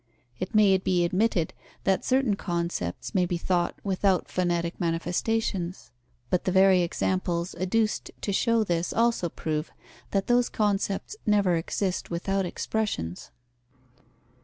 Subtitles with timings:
[0.39, 1.53] It may be admitted
[1.83, 5.91] that certain concepts may be thought without phonetic manifestations.
[6.31, 9.69] But the very examples adduced to show this also prove
[10.09, 13.29] that those concepts never exist without expressions.